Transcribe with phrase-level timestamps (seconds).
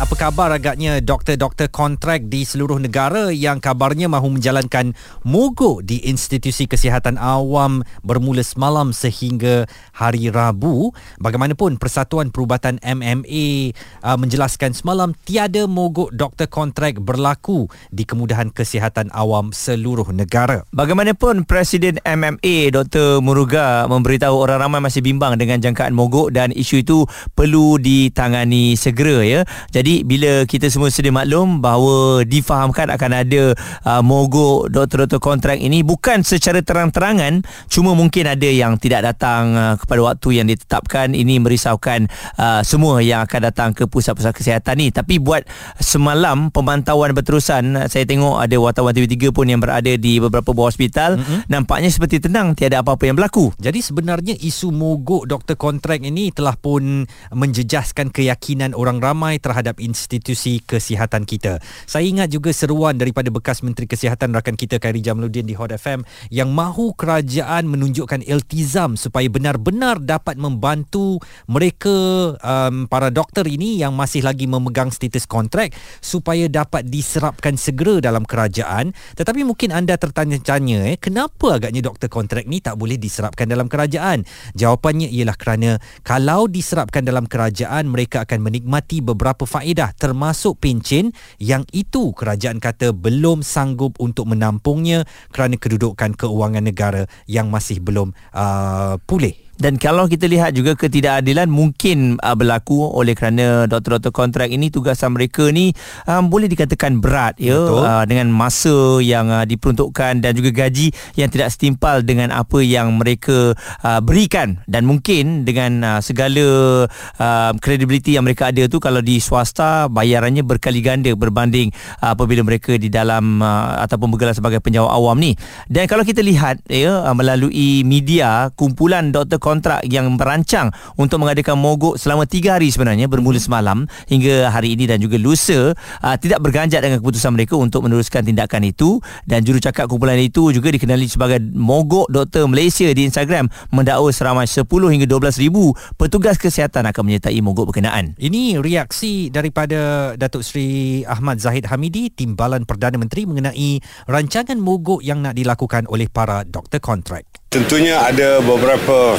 [0.00, 4.96] apa khabar agaknya doktor-doktor kontrak di seluruh negara yang kabarnya mahu menjalankan
[5.28, 10.96] mogok di institusi kesihatan awam bermula semalam sehingga hari Rabu.
[11.20, 19.12] Bagaimanapun Persatuan Perubatan MMA uh, menjelaskan semalam tiada mogok doktor kontrak berlaku di kemudahan kesihatan
[19.12, 20.64] awam seluruh negara.
[20.72, 23.20] Bagaimanapun Presiden MMA Dr.
[23.20, 27.04] Muruga memberitahu orang ramai masih bimbang dengan jangkaan mogok dan isu itu
[27.36, 29.40] perlu ditangani segera ya.
[29.68, 35.58] Jadi jadi bila kita semua sedia maklum bahawa difahamkan akan ada uh, mogok doktor-doktor kontrak
[35.58, 41.10] ini bukan secara terang-terangan cuma mungkin ada yang tidak datang uh, kepada waktu yang ditetapkan.
[41.10, 42.06] Ini merisaukan
[42.38, 44.94] uh, semua yang akan datang ke pusat-pusat kesihatan ni.
[44.94, 45.42] Tapi buat
[45.82, 51.18] semalam pemantauan berterusan saya tengok ada wartawan TV3 pun yang berada di beberapa buah hospital.
[51.18, 51.50] Mm-hmm.
[51.50, 53.50] nampaknya seperti tenang tiada apa-apa yang berlaku.
[53.58, 60.60] Jadi sebenarnya isu mogok doktor kontrak ini telah pun menjejaskan keyakinan orang ramai terhadap institusi
[60.60, 61.58] kesihatan kita.
[61.88, 66.04] Saya ingat juga seruan daripada bekas Menteri Kesihatan rakan kita Khairi Jamaluddin di Hot FM
[66.28, 71.16] yang mahu kerajaan menunjukkan iltizam supaya benar-benar dapat membantu
[71.48, 75.72] mereka um, para doktor ini yang masih lagi memegang status kontrak
[76.04, 78.92] supaya dapat diserapkan segera dalam kerajaan.
[79.16, 84.28] Tetapi mungkin anda tertanya-tanya eh kenapa agaknya doktor kontrak ni tak boleh diserapkan dalam kerajaan?
[84.58, 85.70] Jawapannya ialah kerana
[86.02, 92.58] kalau diserapkan dalam kerajaan mereka akan menikmati beberapa faedah faedah termasuk pencen yang itu kerajaan
[92.58, 99.76] kata belum sanggup untuk menampungnya kerana kedudukan keuangan negara yang masih belum uh, pulih dan
[99.76, 105.52] kalau kita lihat juga ketidakadilan mungkin uh, berlaku oleh kerana doktor-doktor kontrak ini tugasan mereka
[105.52, 105.76] ni
[106.08, 111.28] um, boleh dikatakan berat ya uh, dengan masa yang uh, diperuntukkan dan juga gaji yang
[111.28, 113.52] tidak setimpal dengan apa yang mereka
[113.84, 114.64] uh, berikan.
[114.64, 116.88] Dan mungkin dengan uh, segala
[117.20, 121.68] uh, kredibiliti uh, yang mereka ada tu kalau di swasta bayarannya berkali ganda berbanding
[122.00, 125.36] uh, apabila mereka di dalam uh, ataupun bergelar sebagai penjawat awam ni.
[125.68, 131.58] Dan kalau kita lihat ya uh, melalui media kumpulan doktor kontrak yang merancang untuk mengadakan
[131.58, 136.38] mogok selama 3 hari sebenarnya bermula semalam hingga hari ini dan juga lusa uh, tidak
[136.38, 141.42] berganjat dengan keputusan mereka untuk meneruskan tindakan itu dan jurucakap kumpulan itu juga dikenali sebagai
[141.50, 147.40] mogok doktor Malaysia di Instagram mendakwa seramai 10 hingga 12 ribu petugas kesihatan akan menyertai
[147.42, 148.14] mogok berkenaan.
[148.20, 155.24] Ini reaksi daripada Datuk Seri Ahmad Zahid Hamidi Timbalan Perdana Menteri mengenai rancangan mogok yang
[155.24, 157.39] nak dilakukan oleh para doktor kontrak.
[157.50, 159.18] Tentunya ada beberapa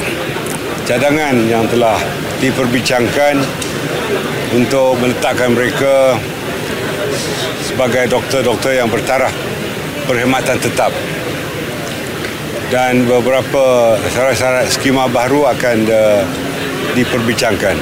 [0.88, 2.00] cadangan yang telah
[2.40, 3.36] diperbincangkan
[4.56, 6.16] untuk meletakkan mereka
[7.60, 9.36] sebagai doktor-doktor yang bertaraf
[10.08, 10.96] perkhidmatan tetap
[12.72, 16.24] dan beberapa syarat-syarat skema baru akan uh,
[16.96, 17.76] diperbincangkan.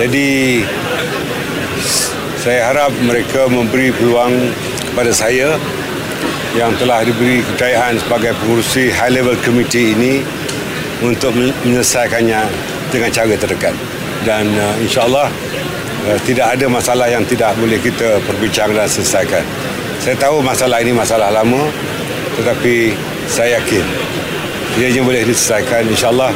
[0.00, 0.64] Jadi
[2.40, 4.56] saya harap mereka memberi peluang
[4.88, 5.60] kepada saya
[6.58, 10.22] yang telah diberi kekayaan sebagai pengurusi high level committee ini
[11.00, 12.42] untuk menyelesaikannya
[12.90, 13.74] dengan cara terdekat.
[14.26, 15.30] Dan uh, insyaallah
[16.10, 19.44] uh, tidak ada masalah yang tidak boleh kita perbincangkan dan selesaikan.
[20.00, 21.68] Saya tahu masalah ini masalah lama
[22.40, 22.96] tetapi
[23.28, 23.84] saya yakin
[24.80, 26.32] ia boleh diselesaikan insyaallah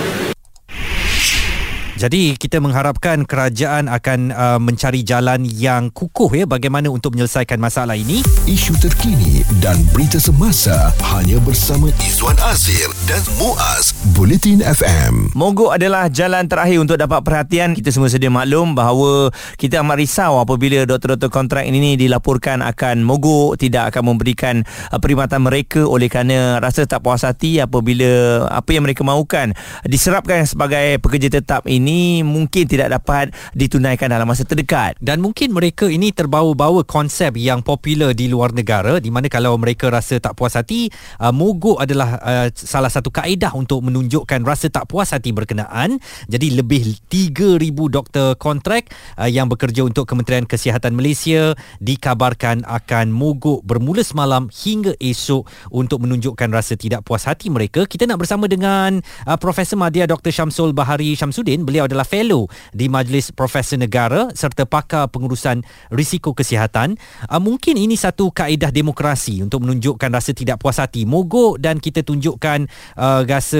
[2.04, 7.96] jadi kita mengharapkan kerajaan akan uh, mencari jalan yang kukuh ya bagaimana untuk menyelesaikan masalah
[7.96, 8.20] ini.
[8.44, 15.32] Isu terkini dan berita semasa hanya bersama Izwan Azir dan Muaz Bulletin FM.
[15.32, 17.72] Mogok adalah jalan terakhir untuk dapat perhatian.
[17.72, 23.56] Kita semua sedia maklum bahawa kita amat risau apabila doktor-doktor kontrak ini dilaporkan akan mogok,
[23.56, 24.60] tidak akan memberikan
[24.92, 29.56] uh, perkhidmatan mereka oleh kerana rasa tak puas hati apabila apa yang mereka mahukan
[29.88, 34.98] diserapkan sebagai pekerja tetap ini ini mungkin tidak dapat ditunaikan dalam masa terdekat.
[34.98, 39.86] Dan mungkin mereka ini terbawa-bawa konsep yang popular di luar negara di mana kalau mereka
[39.94, 40.90] rasa tak puas hati,
[41.22, 46.02] uh, mogok adalah uh, salah satu kaedah untuk menunjukkan rasa tak puas hati berkenaan.
[46.26, 53.62] Jadi lebih 3000 doktor kontrak uh, yang bekerja untuk Kementerian Kesihatan Malaysia dikabarkan akan mogok
[53.62, 57.86] bermula semalam hingga esok untuk menunjukkan rasa tidak puas hati mereka.
[57.86, 58.98] Kita nak bersama dengan
[59.28, 60.34] uh, Profesor Madya Dr.
[60.34, 66.94] Syamsul Bahari Syamsuddin beliau adalah fellow di Majlis Profesor Negara serta pakar pengurusan risiko kesihatan.
[67.26, 71.02] Uh, mungkin ini satu kaedah demokrasi untuk menunjukkan rasa tidak puas hati.
[71.02, 73.58] Mogok dan kita tunjukkan uh, rasa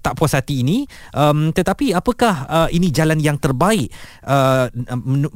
[0.00, 0.88] tak puas hati ini.
[1.12, 3.92] Um, tetapi apakah uh, ini jalan yang terbaik
[4.24, 4.72] uh,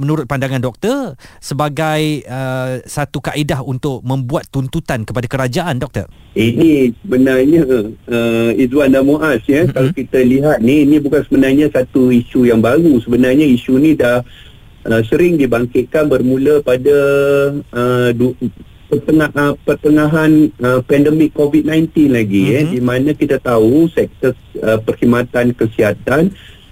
[0.00, 6.08] menurut pandangan doktor sebagai uh, satu kaedah untuk membuat tuntutan kepada kerajaan doktor?
[6.32, 7.62] Ini sebenarnya
[8.08, 9.74] uh, Izwan dan Muaz ya mm-hmm.
[9.76, 14.22] kalau kita lihat ni ini bukan sebenarnya satu isu yang baru sebenarnya isu ni dah
[14.86, 16.96] uh, sering dibangkitkan bermula pada
[17.58, 18.36] uh, du-
[18.88, 20.30] pertengah, uh, pertengahan
[20.60, 22.54] uh, pandemik COVID-19 lagi mm-hmm.
[22.54, 26.30] ya di mana kita tahu sektor uh, perkhidmatan kesihatan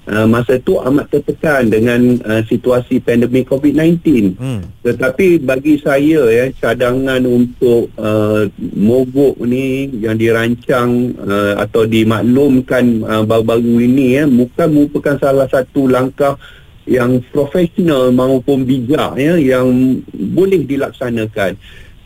[0.08, 4.34] uh, masa tu amat tertekan dengan uh, situasi pandemik COVID-19.
[4.38, 4.62] Hmm.
[4.82, 13.22] Tetapi bagi saya ya cadangan untuk uh, mogok ni yang dirancang uh, atau dimaklumkan uh,
[13.22, 16.34] baru-baru ini ya bukan merupakan salah satu langkah
[16.82, 21.54] yang profesional maupun bijak ya yang boleh dilaksanakan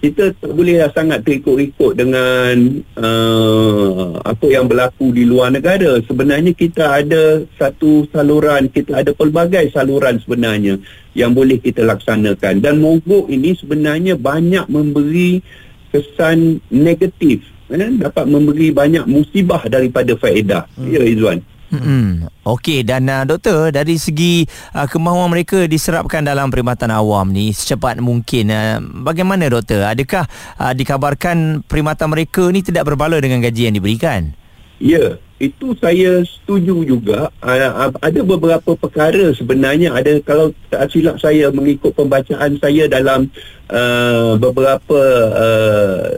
[0.06, 5.98] kita tak boleh sangat terikut-ikut dengan uh, apa yang berlaku di luar negara.
[6.06, 10.78] Sebenarnya kita ada satu saluran, kita ada pelbagai saluran sebenarnya
[11.18, 12.62] yang boleh kita laksanakan.
[12.62, 15.42] Dan mogok ini sebenarnya banyak memberi
[15.90, 17.42] kesan negatif.
[17.66, 17.90] Eh?
[17.98, 20.70] Dapat memberi banyak musibah daripada faedah.
[20.78, 20.86] Hmm.
[20.86, 21.42] Ya, Izzuan.
[21.80, 22.12] Hmm.
[22.46, 27.98] Okey dan uh, doktor dari segi uh, kemahuan mereka diserapkan dalam perkhidmatan awam ni secepat
[27.98, 29.82] mungkin uh, bagaimana doktor?
[29.86, 30.24] Adakah
[30.56, 34.32] uh, dikabarkan perkhidmatan mereka ni tidak berbala dengan gaji yang diberikan?
[34.76, 37.28] Ya itu saya setuju juga.
[37.44, 39.92] Uh, ada beberapa perkara sebenarnya.
[39.92, 43.28] Ada kalau tak silap saya mengikut pembacaan saya dalam
[43.68, 45.00] uh, beberapa
[45.36, 46.16] uh,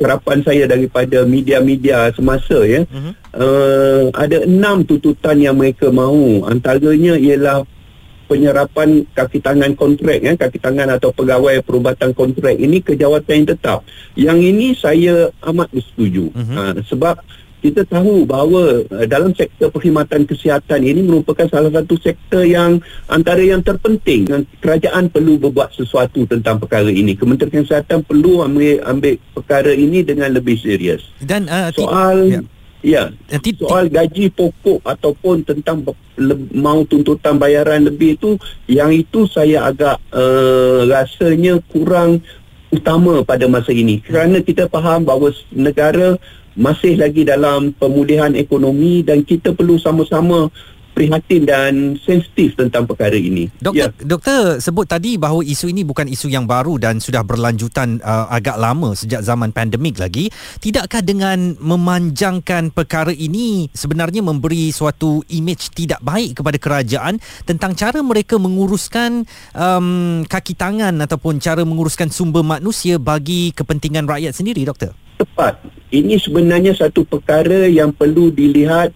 [0.00, 2.88] serapan saya daripada media-media semasa ya.
[2.88, 3.12] Uh-huh.
[3.36, 6.48] uh, ada enam tuntutan yang mereka mahu.
[6.48, 7.68] Antaranya ialah
[8.24, 10.32] penyerapan kaki tangan kontrak ya.
[10.40, 12.56] Kaki tangan atau pegawai perubatan kontrak.
[12.56, 13.78] Ini ke jawatan yang tetap.
[14.16, 16.32] Yang ini saya amat bersetuju.
[16.32, 16.56] Uh-huh.
[16.56, 17.20] uh, sebab
[17.60, 23.44] kita tahu bahawa uh, dalam sektor perkhidmatan kesihatan ini merupakan salah satu sektor yang antara
[23.44, 27.12] yang terpenting dan kerajaan perlu berbuat sesuatu tentang perkara ini.
[27.12, 31.04] Kementerian Kesihatan perlu ambil ambil perkara ini dengan lebih serius.
[31.20, 32.40] Dan uh, soal ya,
[32.80, 33.02] ya
[33.60, 35.84] soal gaji pokok ataupun tentang
[36.16, 42.24] le- mau tuntutan bayaran lebih itu yang itu saya agak uh, rasanya kurang
[42.70, 46.14] utama pada masa ini kerana kita faham bahawa negara
[46.58, 50.50] masih lagi dalam pemulihan ekonomi dan kita perlu sama-sama
[51.00, 53.48] prihatin dan sensitif tentang perkara ini.
[53.56, 54.04] Doktor, ya.
[54.04, 58.60] doktor sebut tadi bahawa isu ini bukan isu yang baru dan sudah berlanjutan uh, agak
[58.60, 60.28] lama sejak zaman pandemik lagi.
[60.60, 67.16] Tidakkah dengan memanjangkan perkara ini sebenarnya memberi suatu imej tidak baik kepada kerajaan
[67.48, 69.24] tentang cara mereka menguruskan
[69.56, 74.92] um, kaki tangan ataupun cara menguruskan sumber manusia bagi kepentingan rakyat sendiri, doktor?
[75.20, 75.60] Tepat.
[75.92, 78.88] Ini sebenarnya satu perkara yang perlu dilihat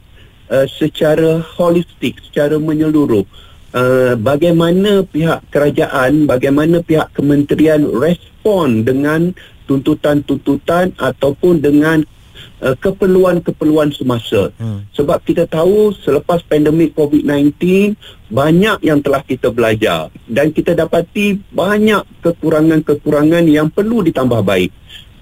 [0.48, 3.28] uh, secara holistik, secara menyeluruh.
[3.74, 9.36] Uh, bagaimana pihak kerajaan, bagaimana pihak kementerian respon dengan
[9.68, 12.00] tuntutan-tuntutan ataupun dengan
[12.64, 14.48] uh, keperluan-keperluan semasa.
[14.56, 14.86] Hmm.
[14.96, 17.52] Sebab kita tahu selepas pandemik COVID-19
[18.32, 24.72] banyak yang telah kita belajar dan kita dapati banyak kekurangan-kekurangan yang perlu ditambah baik.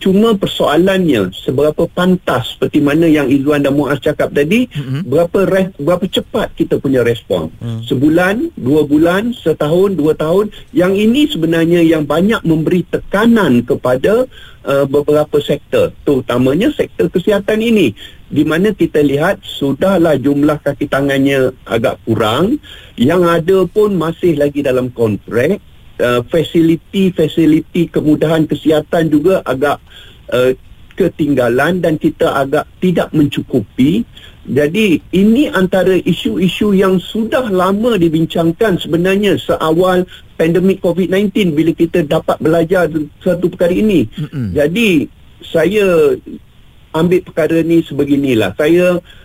[0.03, 5.07] Cuma persoalannya seberapa pantas seperti mana yang Izwan dan Muaz cakap tadi, mm-hmm.
[5.07, 7.55] berapa res, berapa cepat kita punya respon.
[7.63, 7.87] Mm.
[7.87, 10.51] Sebulan, dua bulan, setahun, dua tahun.
[10.75, 14.27] Yang ini sebenarnya yang banyak memberi tekanan kepada
[14.67, 17.95] uh, beberapa sektor, terutamanya sektor kesihatan ini.
[18.27, 22.59] Di mana kita lihat sudahlah jumlah kaki tangannya agak kurang,
[22.99, 25.63] yang ada pun masih lagi dalam kontrak
[26.03, 29.79] uh, fasiliti-fasiliti kemudahan kesihatan juga agak
[30.35, 30.53] uh,
[30.99, 34.05] ketinggalan dan kita agak tidak mencukupi.
[34.43, 40.03] Jadi ini antara isu-isu yang sudah lama dibincangkan sebenarnya seawal
[40.35, 42.91] pandemik COVID-19 bila kita dapat belajar
[43.23, 44.11] satu perkara ini.
[44.11, 44.47] Mm-hmm.
[44.59, 44.89] Jadi
[45.47, 46.19] saya
[46.93, 48.53] ambil perkara ini sebeginilah.
[48.59, 49.22] Saya uh,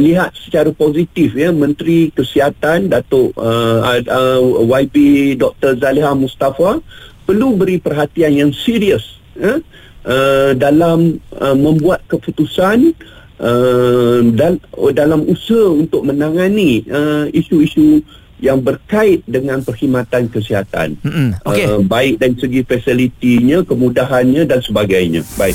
[0.00, 4.96] lihat secara positif ya Menteri Kesihatan Datuk uh, uh, YB
[5.36, 6.80] Dr Zaliha Mustafa
[7.28, 9.60] perlu beri perhatian yang serius ya,
[10.08, 12.96] uh, dalam uh, membuat keputusan
[13.42, 18.00] uh, uh, dalam usaha untuk menangani uh, isu-isu
[18.42, 20.98] yang berkait dengan perkhidmatan kesihatan.
[21.06, 21.38] Mm-mm.
[21.46, 21.66] Okey.
[21.66, 25.22] Uh, baik dari segi fasilitinya, kemudahannya dan sebagainya.
[25.38, 25.54] Baik.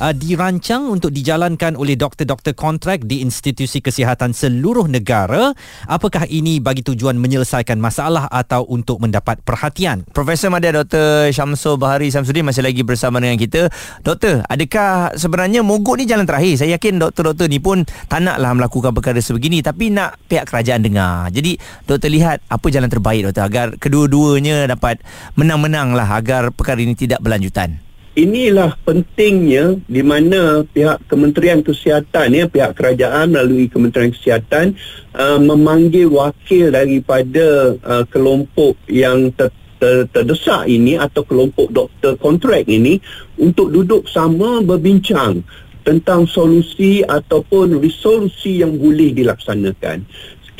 [0.00, 5.52] uh, dirancang untuk dijalankan oleh doktor-doktor kontrak di institusi kesihatan seluruh negara.
[5.86, 10.08] Apakah ini bagi tujuan menyelesaikan masalah atau untuk mendapat perhatian?
[10.10, 11.30] Profesor Madya Dr.
[11.30, 13.68] Syamsul Bahari Samsudin masih lagi bersama dengan kita.
[14.00, 16.64] Doktor, adakah sebenarnya mogok ni jalan terakhir?
[16.64, 21.28] Saya yakin doktor-doktor ni pun tak naklah melakukan perkara sebegini tapi nak pihak kerajaan dengar.
[21.28, 25.04] Jadi doktor lihat apa jalan terbaik doktor agar kedua-duanya dapat
[25.36, 27.89] menang-menang lah agar perkara ini tidak berlanjutan.
[28.18, 34.74] Inilah pentingnya di mana pihak Kementerian Kesihatan ya pihak kerajaan melalui Kementerian Kesihatan
[35.14, 42.66] uh, memanggil wakil daripada uh, kelompok yang ter, ter, terdesak ini atau kelompok doktor kontrak
[42.66, 42.98] ini
[43.38, 45.46] untuk duduk sama berbincang
[45.86, 50.02] tentang solusi ataupun resolusi yang boleh dilaksanakan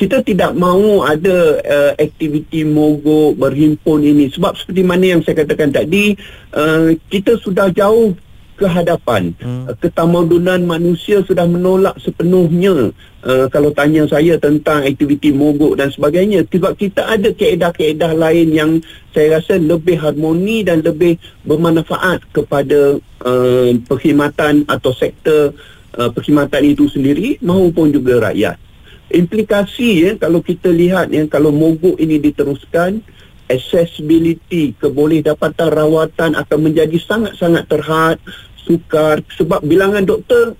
[0.00, 4.32] kita tidak mahu ada uh, aktiviti mogok berhimpun ini.
[4.32, 6.16] Sebab seperti mana yang saya katakan tadi
[6.56, 8.16] uh, kita sudah jauh
[8.56, 9.36] ke hadapan.
[9.44, 9.68] Hmm.
[9.68, 12.96] uh, ketamadunan manusia sudah menolak sepenuhnya
[13.28, 16.48] uh, kalau tanya saya tentang aktiviti mogok dan sebagainya.
[16.48, 18.70] Sebab kita ada keedah-keedah lain yang
[19.12, 25.52] saya rasa lebih harmoni dan lebih bermanfaat kepada uh, perkhidmatan atau sektor
[26.00, 28.69] uh, perkhidmatan itu sendiri maupun juga rakyat
[29.10, 33.02] implikasi ya kalau kita lihat ya kalau mogok ini diteruskan
[33.50, 38.16] accessibility keboleh dapatan rawatan akan menjadi sangat-sangat terhad
[38.62, 40.54] sukar sebab bilangan doktor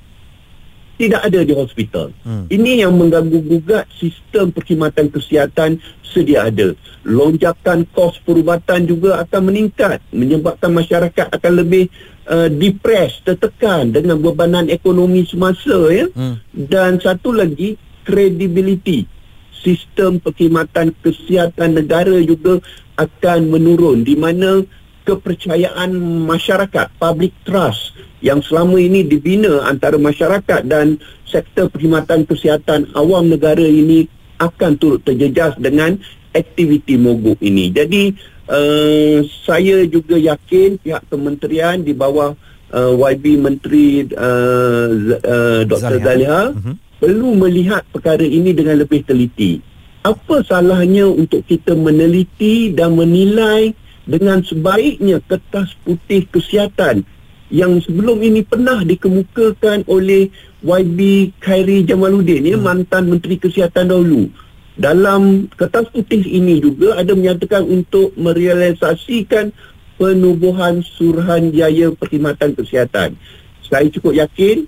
[1.00, 2.12] tidak ada di hospital.
[2.28, 2.44] Hmm.
[2.52, 6.76] Ini yang mengganggu gugat sistem perkhidmatan kesihatan sedia ada.
[7.08, 11.88] Lonjakan kos perubatan juga akan meningkat menyebabkan masyarakat akan lebih
[12.28, 16.04] uh, depressed, tertekan dengan bebanan ekonomi semasa ya.
[16.12, 16.36] Hmm.
[16.52, 17.80] Dan satu lagi
[18.10, 19.06] credibility
[19.54, 22.58] sistem perkhidmatan kesihatan negara juga
[22.98, 24.66] akan menurun di mana
[25.06, 25.94] kepercayaan
[26.26, 33.64] masyarakat public trust yang selama ini dibina antara masyarakat dan sektor perkhidmatan kesihatan awam negara
[33.64, 34.10] ini
[34.42, 35.96] akan turut terjejas dengan
[36.32, 37.72] aktiviti mogok ini.
[37.72, 38.12] Jadi
[38.48, 42.36] uh, saya juga yakin pihak kementerian di bawah
[42.72, 45.96] uh, YB Menteri uh, uh, Dr.
[46.00, 49.58] Zaliha uh-huh perlu melihat perkara ini dengan lebih teliti.
[50.04, 53.72] Apa salahnya untuk kita meneliti dan menilai
[54.04, 57.04] dengan sebaiknya kertas putih kesihatan
[57.50, 60.30] yang sebelum ini pernah dikemukakan oleh
[60.62, 62.64] YB Khairi Jamaluddin ya, hmm.
[62.64, 64.30] mantan Menteri Kesihatan dahulu.
[64.78, 69.52] Dalam kertas putih ini juga ada menyatakan untuk merealisasikan
[70.00, 73.18] penubuhan Suruhanjaya Perkhidmatan Kesihatan.
[73.66, 74.64] Saya cukup yakin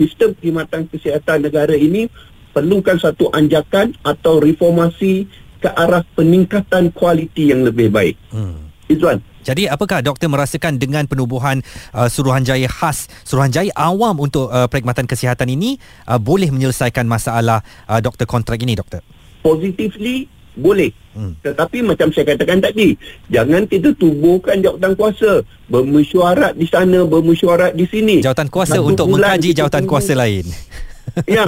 [0.00, 2.08] sistem perkhidmatan kesihatan negara ini
[2.56, 5.28] perlukan satu anjakan atau reformasi
[5.60, 8.16] ke arah peningkatan kualiti yang lebih baik.
[8.32, 8.72] Hmm.
[8.88, 9.22] Izwan.
[9.40, 11.64] Jadi apakah doktor merasakan dengan penubuhan
[11.96, 18.00] uh, Suruhanjaya khas, Suruhanjaya awam untuk uh, perkhidmatan kesihatan ini uh, boleh menyelesaikan masalah uh,
[18.02, 19.00] doktor kontrak ini doktor?
[19.40, 20.28] Positively
[20.60, 20.92] boleh.
[21.16, 21.34] Hmm.
[21.42, 22.94] Tetapi macam saya katakan tadi,
[23.32, 28.22] jangan kita tubuhkan jawatan kuasa bermesyuarat di sana, bermesyuarat di sini.
[28.22, 29.92] Jawatan kuasa satu untuk mengkaji jawatan tunggu.
[29.96, 30.46] kuasa lain.
[31.26, 31.44] ya.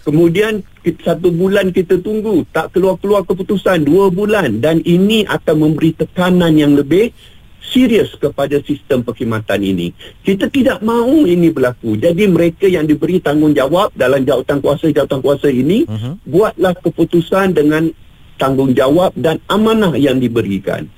[0.00, 0.64] Kemudian
[1.04, 6.72] satu bulan kita tunggu, tak keluar-keluar keputusan dua bulan dan ini akan memberi tekanan yang
[6.72, 7.12] lebih
[7.70, 9.94] serius kepada sistem perkhidmatan ini.
[10.24, 11.94] Kita tidak mahu ini berlaku.
[11.94, 16.18] Jadi mereka yang diberi tanggungjawab dalam jawatan kuasa-jawatan kuasa ini uh-huh.
[16.26, 17.92] buatlah keputusan dengan
[18.40, 20.88] tanggungjawab dan amanah yang diberikan.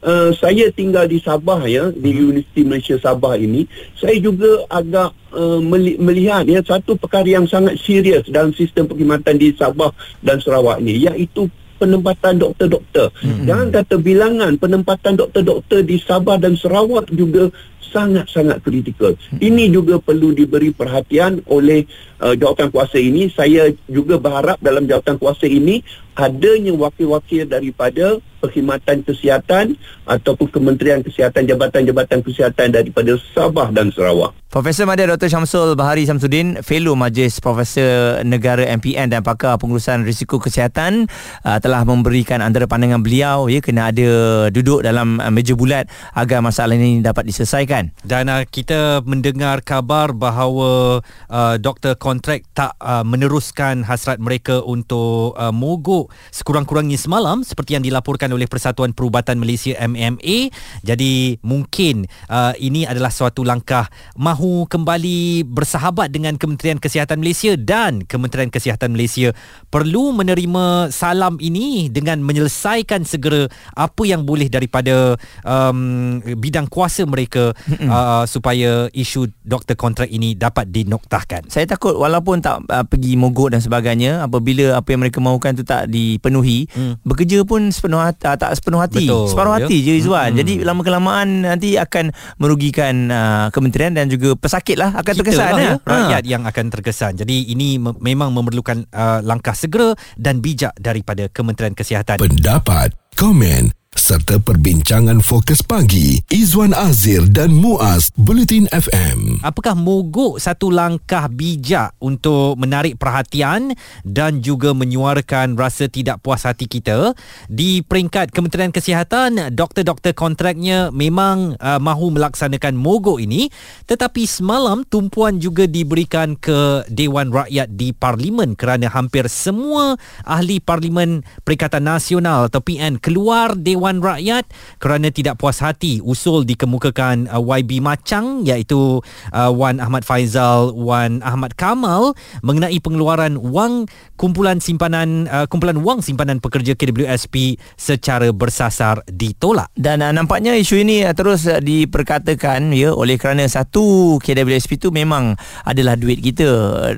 [0.00, 2.20] Uh, saya tinggal di Sabah ya di hmm.
[2.32, 3.68] Universiti Malaysia Sabah ini
[4.00, 5.60] saya juga agak uh,
[6.00, 9.92] melihat ya satu perkara yang sangat serius dalam sistem perkhidmatan di Sabah
[10.24, 13.08] dan Sarawak ini iaitu penempatan doktor-doktor.
[13.24, 13.48] Hmm.
[13.48, 17.48] Jangan kata bilangan penempatan doktor-doktor di Sabah dan Sarawak juga
[17.90, 19.16] sangat-sangat kritikal.
[19.16, 19.40] Hmm.
[19.40, 21.88] Ini juga perlu diberi perhatian oleh
[22.20, 23.32] uh, jawatan kuasa ini.
[23.32, 25.80] Saya juga berharap dalam jawatan kuasa ini
[26.20, 29.76] adanya wakil-wakil daripada perkhidmatan kesihatan
[30.08, 34.32] ataupun Kementerian Kesihatan Jabatan-Jabatan Kesihatan daripada Sabah dan Sarawak.
[34.50, 35.30] Profesor Madya Dr.
[35.30, 41.06] Syamsul Bahari Samsudin, Fellow Majlis Profesor Negara MPN dan pakar pengurusan risiko kesihatan
[41.46, 44.10] uh, telah memberikan antara pandangan beliau ya kena ada
[44.50, 45.86] duduk dalam uh, meja bulat
[46.18, 47.94] agar masalah ini dapat diselesaikan.
[48.02, 50.98] Dan uh, kita mendengar kabar bahawa
[51.30, 57.84] uh, doktor kontrak tak uh, meneruskan hasrat mereka untuk uh, mogok sekurang-kurangnya semalam seperti yang
[57.84, 60.52] dilaporkan oleh Persatuan Perubatan Malaysia MMA.
[60.86, 68.06] Jadi mungkin uh, ini adalah suatu langkah mahu kembali bersahabat dengan Kementerian Kesihatan Malaysia dan
[68.06, 69.34] Kementerian Kesihatan Malaysia
[69.68, 77.52] perlu menerima salam ini dengan menyelesaikan segera apa yang boleh daripada um, bidang kuasa mereka
[77.90, 81.50] uh, supaya isu doktor kontrak ini dapat dinoktahkan.
[81.50, 85.64] Saya takut walaupun tak uh, pergi mogok dan sebagainya apabila apa yang mereka mahukan tu
[85.66, 87.02] tak dipenuhi hmm.
[87.02, 89.66] bekerja pun sepenuh hati, uh, tak sepenuh hati Betul, separuh ya.
[89.66, 90.38] hati je Izwan Hmm.
[90.38, 95.50] jadi lama kelamaan nanti akan merugikan uh, kementerian dan juga pesakit lah akan Kita terkesan
[95.50, 95.72] lah, ya.
[95.74, 97.12] ya, rakyat yang akan terkesan.
[97.18, 102.20] Jadi ini me- memang memerlukan uh, langkah segera dan bijak daripada Kementerian Kesihatan.
[102.20, 103.79] Pendapat, komen
[104.10, 109.38] serta perbincangan fokus pagi Izwan Azir dan Muaz Bulletin FM.
[109.46, 113.70] Apakah mogok satu langkah bijak untuk menarik perhatian
[114.02, 117.14] dan juga menyuarakan rasa tidak puas hati kita?
[117.46, 123.46] Di peringkat Kementerian Kesihatan, doktor-doktor kontraknya memang uh, mahu melaksanakan mogok ini
[123.86, 129.94] tetapi semalam tumpuan juga diberikan ke Dewan Rakyat di Parlimen kerana hampir semua
[130.26, 134.48] ahli Parlimen Perikatan Nasional atau PN keluar Dewan Rakyat
[134.80, 139.00] kerana tidak puas hati usul dikemukakan uh, YB Macang iaitu
[139.32, 146.04] uh, Wan Ahmad Faizal Wan Ahmad Kamal mengenai pengeluaran wang kumpulan simpanan uh, kumpulan wang
[146.04, 149.72] simpanan pekerja KWSP secara bersasar ditolak.
[149.74, 154.88] Dan uh, nampaknya isu ini uh, terus uh, diperkatakan ya oleh kerana satu KWSP itu
[154.94, 155.34] memang
[155.66, 156.48] adalah duit kita.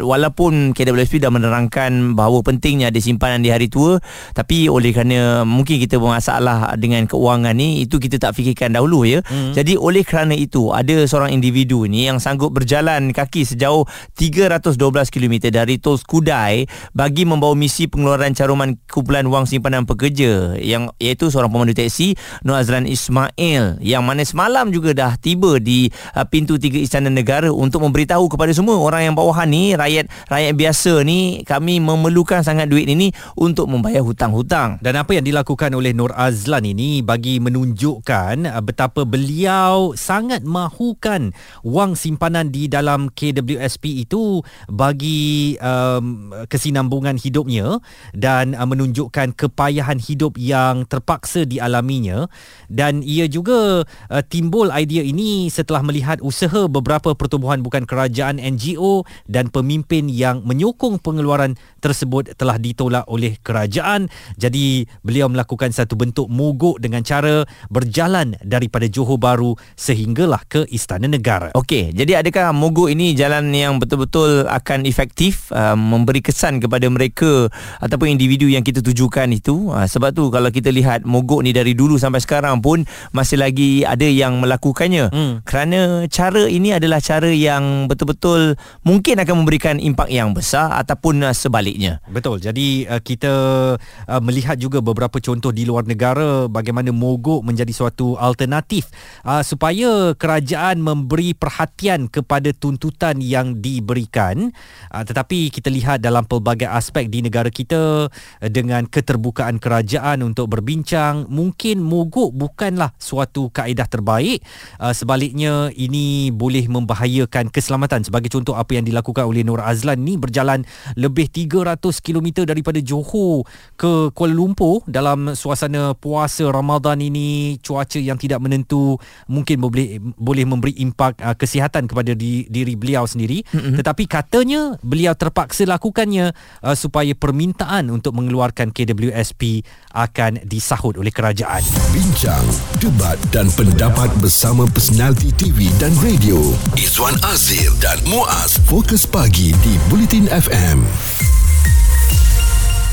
[0.02, 3.96] Walaupun KWSP dah menerangkan bahawa pentingnya ada simpanan di hari tua
[4.36, 9.24] tapi oleh kerana mungkin kita bermasalah dengan keuangan ni itu kita tak fikirkan dahulu ya.
[9.24, 9.56] Hmm.
[9.56, 14.76] Jadi oleh kerana itu ada seorang individu ni yang sanggup berjalan kaki sejauh 312
[15.08, 21.32] km dari Tol Skudai bagi membawa misi pengeluaran caruman kumpulan wang simpanan pekerja yang iaitu
[21.32, 26.58] seorang pemandu teksi Nur Azlan Ismail yang mana semalam juga dah tiba di uh, pintu
[26.58, 31.46] tiga Istana Negara untuk memberitahu kepada semua orang yang bawahan ni rakyat rakyat biasa ni
[31.46, 34.82] kami memerlukan sangat duit ini untuk membayar hutang-hutang.
[34.82, 41.30] Dan apa yang dilakukan oleh Nur Azlan ini bagi menunjukkan uh, betapa beliau sangat mahukan
[41.62, 47.78] wang simpanan di dalam KWSP itu bagi um, kesinambungan hidupnya
[48.16, 52.26] dan uh, menunjukkan kepayahan hidup yang terpaksa dialaminya.
[52.66, 59.04] Dan ia juga uh, timbul idea ini setelah melihat usaha beberapa pertubuhan bukan kerajaan NGO
[59.28, 64.08] dan pemimpin yang menyokong pengeluaran tersebut telah ditolak oleh kerajaan.
[64.38, 66.26] Jadi beliau melakukan satu bentuk
[66.62, 67.42] mogok dengan cara
[67.74, 71.50] berjalan daripada Johor Bahru sehinggalah ke Istana Negara.
[71.58, 77.50] Okey, jadi adakah mogok ini jalan yang betul-betul akan efektif uh, memberi kesan kepada mereka
[77.82, 79.74] ataupun individu yang kita tujukan itu?
[79.74, 83.82] Uh, sebab tu kalau kita lihat mogok ni dari dulu sampai sekarang pun masih lagi
[83.82, 85.10] ada yang melakukannya.
[85.10, 85.42] Hmm.
[85.42, 88.54] Kerana cara ini adalah cara yang betul-betul
[88.86, 91.98] mungkin akan memberikan impak yang besar ataupun uh, sebaliknya.
[92.06, 92.38] Betul.
[92.38, 93.34] Jadi uh, kita
[93.82, 98.92] uh, melihat juga beberapa contoh di luar negara bagaimana mogok menjadi suatu alternatif
[99.24, 104.52] uh, supaya kerajaan memberi perhatian kepada tuntutan yang diberikan.
[104.92, 110.52] Uh, tetapi kita lihat dalam pelbagai aspek di negara kita uh, dengan keterbukaan kerajaan untuk
[110.52, 114.44] berbincang mungkin mogok bukanlah suatu kaedah terbaik.
[114.76, 118.04] Uh, sebaliknya ini boleh membahayakan keselamatan.
[118.04, 123.46] Sebagai contoh apa yang dilakukan oleh Nur Azlan ni berjalan lebih 300 km daripada Johor
[123.78, 130.44] ke Kuala Lumpur dalam suasana puasa Ramadan ini cuaca yang tidak menentu mungkin boleh boleh
[130.48, 133.78] memberi impak uh, kesihatan kepada di, diri beliau sendiri mm-hmm.
[133.78, 136.32] tetapi katanya beliau terpaksa lakukannya
[136.64, 141.60] uh, supaya permintaan untuk mengeluarkan KWSP akan disahut oleh kerajaan.
[141.92, 142.44] Bincang,
[142.80, 146.40] debat dan pendapat bersama personaliti TV dan radio
[146.74, 151.41] Izwan Azir dan Muaz Fokus Pagi di Bulletin FM.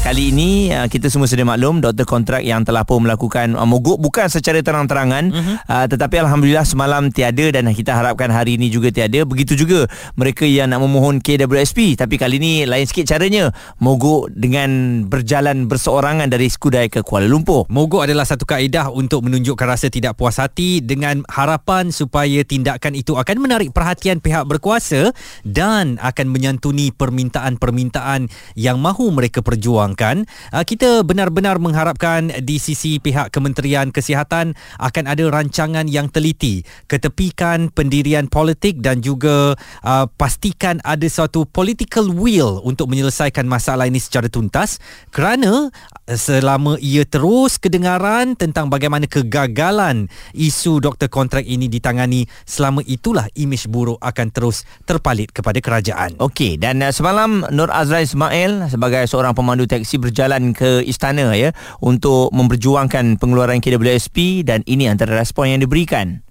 [0.10, 4.02] Kali ini uh, kita semua sedia maklum doktor kontrak yang telah pun melakukan uh, mogok
[4.02, 5.58] bukan secara terang-terangan uh-huh.
[5.70, 9.22] uh, tetapi alhamdulillah semalam tiada dan kita harapkan hari ini juga tiada.
[9.22, 9.86] Begitu juga
[10.18, 16.26] mereka yang nak memohon KWSP tapi kali ini lain sikit caranya mogok dengan berjalan berseorangan
[16.26, 17.70] dari Skudai ke Kuala Lumpur.
[17.70, 23.14] Mogok adalah satu kaedah untuk menunjukkan rasa tidak puas hati dengan harapan supaya tindakan itu
[23.14, 25.14] akan menarik perhatian pihak berkuasa
[25.46, 28.26] dan akan menyantuni permintaan-permintaan
[28.58, 30.24] yang mahu mereka perjuangkan perjuangkan.
[30.56, 37.68] Uh, kita benar-benar mengharapkan di sisi pihak Kementerian Kesihatan akan ada rancangan yang teliti, ketepikan
[37.76, 44.32] pendirian politik dan juga uh, pastikan ada suatu political will untuk menyelesaikan masalah ini secara
[44.32, 44.80] tuntas
[45.12, 45.68] kerana
[46.08, 53.68] selama ia terus kedengaran tentang bagaimana kegagalan isu doktor kontrak ini ditangani selama itulah imej
[53.70, 56.16] buruk akan terus terpalit kepada kerajaan.
[56.22, 61.56] Okey dan uh, semalam Nur Azrael Ismail sebagai seorang pemandu teksi berjalan ke istana ya
[61.82, 66.22] untuk memperjuangkan pengeluaran KWSP dan ini antara respon yang diberikan.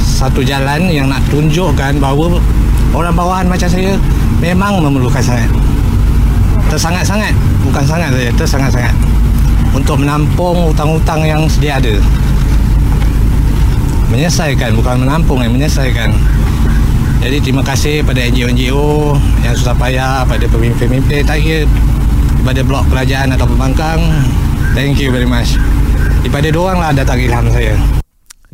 [0.00, 2.40] Satu jalan yang nak tunjukkan bahawa
[2.96, 3.98] orang bawahan macam saya
[4.40, 5.50] memang memerlukan sangat.
[6.72, 8.96] Tersangat-sangat, bukan sangat saja, tersangat-sangat
[9.76, 12.00] untuk menampung hutang-hutang yang sedia ada.
[14.08, 16.16] Menyelesaikan, bukan menampung, yang menyelesaikan.
[17.20, 21.66] Jadi terima kasih pada NGO-NGO yang susah payah, pada pemimpin-pemimpin tak kira
[22.46, 23.98] pada blok kerajaan atau pembangkang.
[24.78, 25.58] Thank you very much.
[26.22, 27.74] Daripada doang lah datang ilham saya.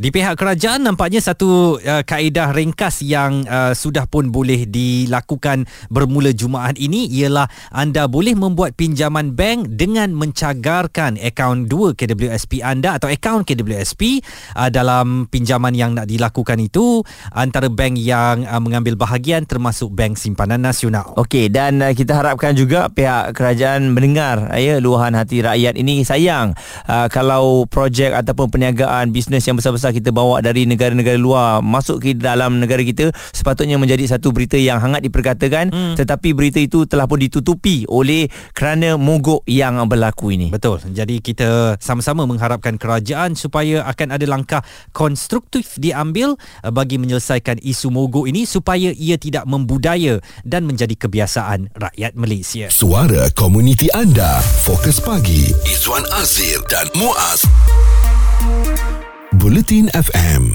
[0.02, 5.62] Di pihak kerajaan nampaknya satu uh, kaedah ringkas yang uh, sudah pun boleh dilakukan
[5.94, 12.98] bermula Jumaat ini ialah anda boleh membuat pinjaman bank dengan mencagarkan akaun 2 KWSP anda
[12.98, 14.26] atau akaun KWSP
[14.58, 20.18] uh, dalam pinjaman yang nak dilakukan itu antara bank yang uh, mengambil bahagian termasuk Bank
[20.18, 21.14] Simpanan Nasional.
[21.14, 26.02] Okey dan uh, kita harapkan juga pihak kerajaan mendengar uh, ya luahan hati rakyat ini
[26.02, 26.58] sayang
[26.90, 32.02] uh, kalau projek ataupun perniagaan bisnes yang besar besar kita bawa dari negara-negara luar masuk
[32.02, 35.94] ke dalam negara kita sepatutnya menjadi satu berita yang hangat diperkatakan hmm.
[36.00, 38.26] tetapi berita itu telah pun ditutupi oleh
[38.56, 40.48] kerana mogok yang berlaku ini.
[40.48, 40.80] Betul.
[40.92, 44.62] Jadi kita sama-sama mengharapkan kerajaan supaya akan ada langkah
[44.96, 51.74] konstruktif diambil uh, bagi menyelesaikan isu mogok ini supaya ia tidak membudaya dan menjadi kebiasaan
[51.76, 52.66] rakyat Malaysia.
[52.72, 54.40] Suara komuniti anda.
[54.64, 55.52] Fokus pagi.
[55.68, 57.44] Izwan Azir dan Muaz.
[59.42, 60.54] Bulletin FM.